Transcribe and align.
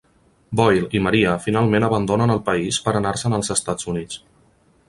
Boyle 0.59 0.87
i 0.99 1.01
Maria 1.07 1.35
finalment 1.43 1.85
abandonen 1.89 2.35
el 2.37 2.43
país 2.49 2.83
per 2.87 2.95
a 2.97 2.99
anar-se'n 3.03 3.39
als 3.41 3.55
Estats 3.59 3.93
Units. 3.93 4.19